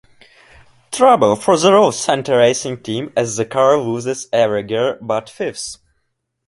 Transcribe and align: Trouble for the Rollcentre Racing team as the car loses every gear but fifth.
Trouble 0.89 1.35
for 1.35 1.55
the 1.55 1.69
Rollcentre 1.71 2.35
Racing 2.35 2.81
team 2.81 3.13
as 3.15 3.35
the 3.35 3.45
car 3.45 3.77
loses 3.77 4.27
every 4.33 4.63
gear 4.63 4.97
but 4.99 5.29
fifth. 5.29 5.77